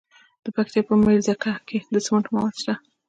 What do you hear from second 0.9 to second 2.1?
میرزکه کې د